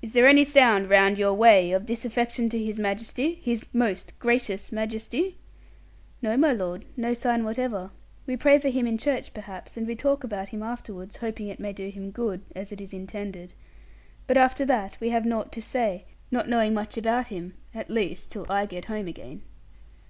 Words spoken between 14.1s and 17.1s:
But after that we have naught to say, not knowing much